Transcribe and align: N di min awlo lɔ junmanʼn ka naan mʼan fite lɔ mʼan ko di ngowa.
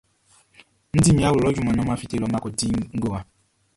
N 0.93 0.97
di 1.03 1.11
min 1.13 1.27
awlo 1.27 1.39
lɔ 1.45 1.51
junmanʼn 1.55 1.77
ka 1.77 1.77
naan 1.81 1.87
mʼan 1.87 2.01
fite 2.01 2.15
lɔ 2.21 2.27
mʼan 2.29 2.43
ko 2.43 2.49
di 2.59 2.67
ngowa. 2.95 3.19